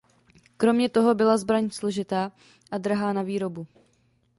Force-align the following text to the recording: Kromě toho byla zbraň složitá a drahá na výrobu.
Kromě 0.57 0.89
toho 0.89 1.15
byla 1.15 1.37
zbraň 1.37 1.69
složitá 1.69 2.31
a 2.71 2.77
drahá 2.77 3.13
na 3.13 3.21
výrobu. 3.21 3.67